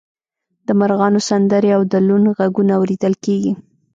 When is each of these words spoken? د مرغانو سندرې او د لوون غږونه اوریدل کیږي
د 0.67 0.69
مرغانو 0.79 1.19
سندرې 1.29 1.69
او 1.77 1.81
د 1.91 1.93
لوون 2.07 2.23
غږونه 2.37 2.73
اوریدل 2.75 3.13
کیږي 3.25 3.53